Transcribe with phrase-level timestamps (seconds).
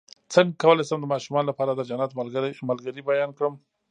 [0.33, 2.11] څنګه کولی شم د ماشومانو لپاره د جنت
[2.69, 3.53] ملګري بیان کړم